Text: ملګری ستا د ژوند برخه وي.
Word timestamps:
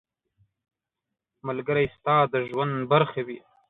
ملګری 1.47 1.85
ستا 1.95 2.15
د 2.31 2.35
ژوند 2.49 2.73
برخه 2.91 3.21
وي. 3.27 3.39